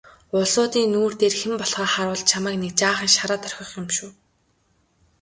Улсуудын 0.37 0.85
нүүр 0.93 1.13
дээр 1.19 1.35
хэн 1.39 1.53
болохоо 1.59 1.87
харуулж 1.93 2.23
чамайг 2.31 2.57
нэг 2.61 2.71
жаахан 2.79 3.09
шараад 3.15 3.41
орхих 3.47 3.71
юм 3.79 3.87
шүү. 3.95 4.09